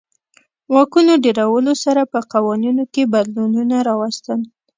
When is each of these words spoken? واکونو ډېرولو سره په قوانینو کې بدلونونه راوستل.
واکونو 0.73 1.13
ډېرولو 1.23 1.73
سره 1.83 2.01
په 2.13 2.19
قوانینو 2.33 2.83
کې 2.93 3.11
بدلونونه 3.13 3.75
راوستل. 3.87 4.39